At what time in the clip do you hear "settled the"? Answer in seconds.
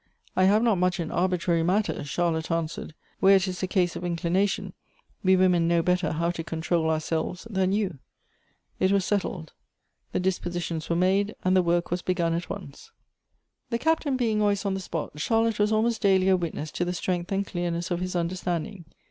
9.05-10.19